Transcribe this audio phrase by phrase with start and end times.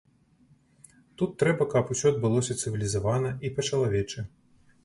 [1.21, 4.19] Тут трэба, каб усё адбылося цывілізавана і па-чалавечы.